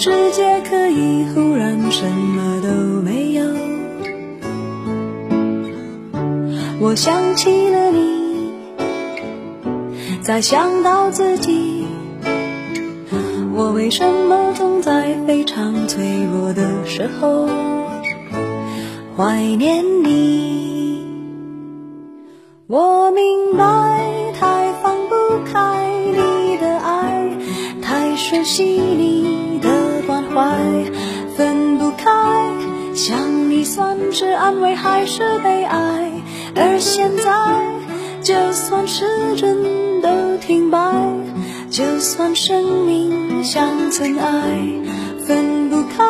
[0.00, 2.68] 世界可以忽然什么都
[3.02, 3.44] 没有。
[6.78, 8.52] 我想起了你，
[10.22, 11.84] 再想到自己，
[13.56, 17.48] 我为什么总在非常脆弱的时候
[19.16, 21.02] 怀念你？
[22.68, 27.36] 我明白，太放不开你的爱，
[27.82, 29.17] 太熟悉你
[30.38, 30.44] 怀，
[31.36, 32.04] 分不开。
[32.94, 36.12] 想你算是安慰还是悲哀？
[36.54, 37.32] 而现在，
[38.22, 39.04] 就算时
[39.36, 40.78] 针都停摆，
[41.70, 44.30] 就算生命像尘埃，
[45.26, 46.04] 分不开，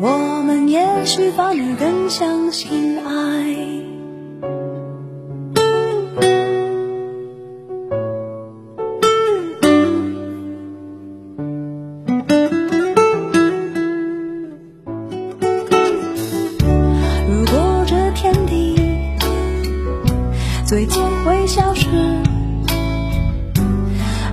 [0.00, 3.91] 我们也许反而更相信爱。
[20.72, 21.86] 最终会消失，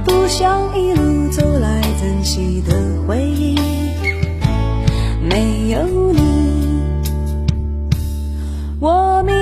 [0.05, 2.73] 不想一路走来珍惜的
[3.05, 3.59] 回忆，
[5.21, 6.21] 没有你，
[8.79, 9.35] 我明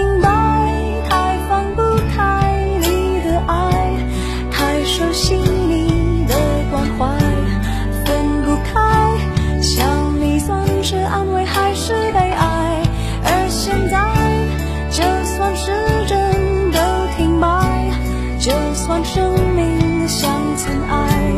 [18.58, 21.32] 就算生命像尘埃，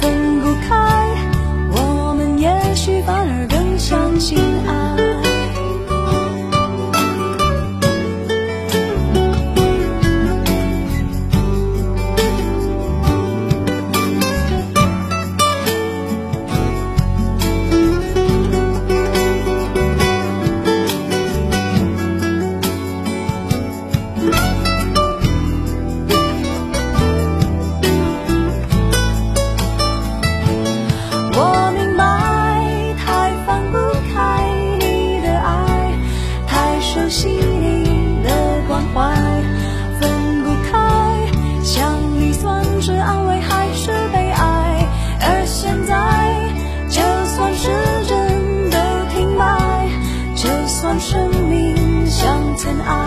[0.00, 0.81] 分不开，
[52.62, 53.01] 像尘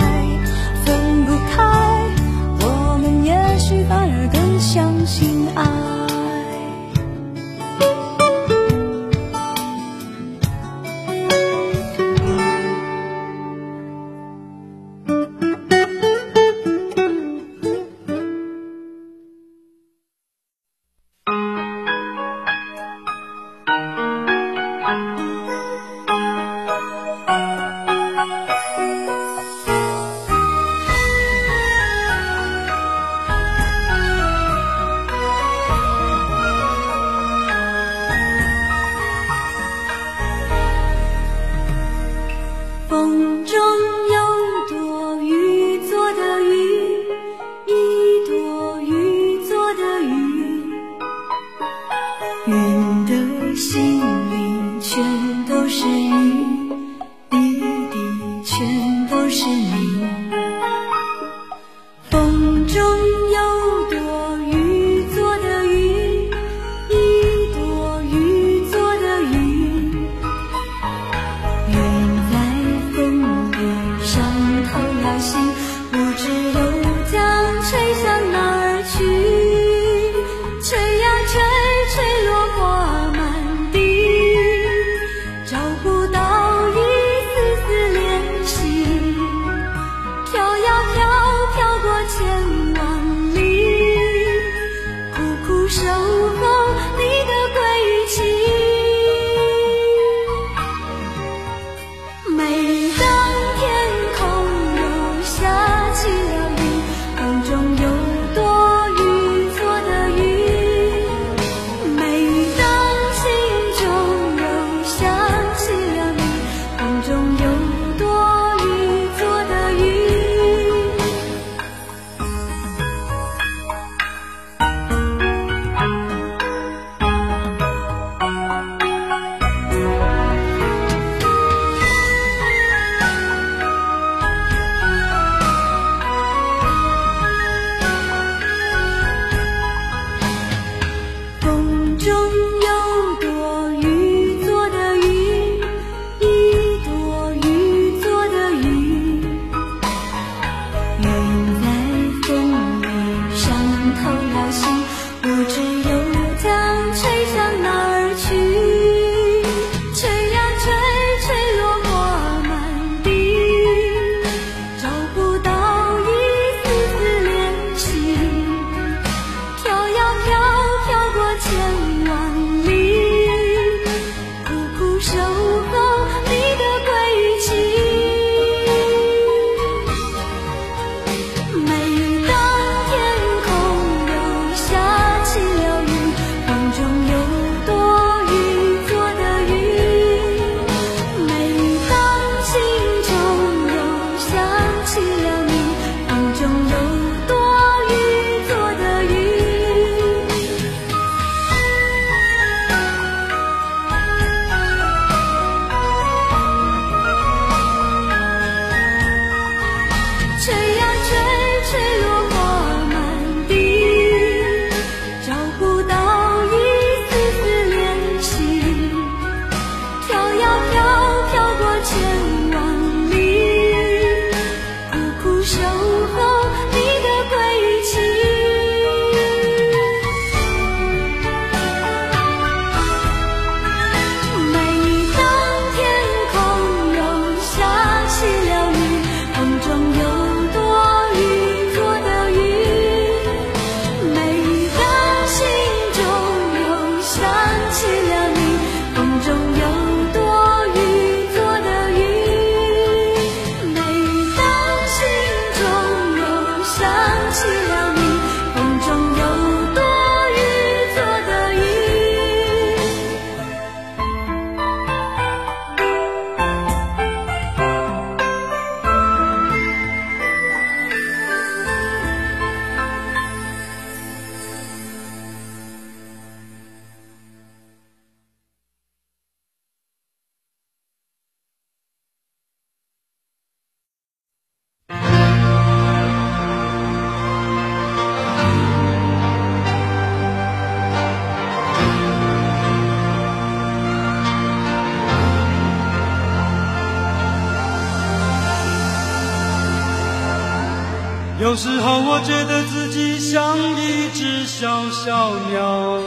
[301.37, 305.99] 有时候我觉得自己像一只小小鸟，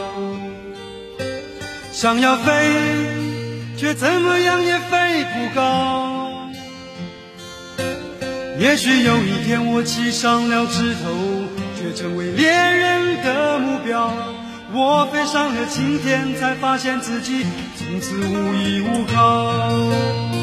[1.91, 2.51] 想要飞，
[3.77, 6.49] 却怎么样也飞不高。
[8.57, 11.11] 也许有一天我栖上了枝头，
[11.79, 14.11] 却成为猎人的目标。
[14.73, 17.45] 我飞上了青天，才发现自己
[17.77, 20.38] 从此无依无靠。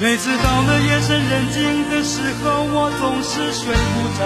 [0.00, 4.24] 每次到了夜深人静的时候，我总是睡不着。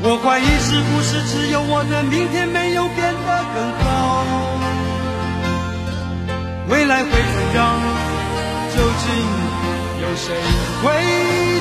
[0.00, 4.24] 我怀疑是不是只有我的明天没有变得更好？
[6.70, 7.76] 未来会怎样？
[8.72, 9.04] 究竟
[10.00, 10.32] 有谁
[10.80, 10.96] 会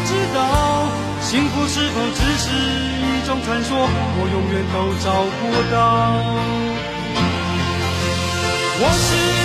[0.08, 0.88] 知道？
[1.20, 2.56] 幸福是否只是
[3.04, 3.84] 一种传说？
[4.16, 5.76] 我永远都找不到。
[8.80, 9.45] 我是。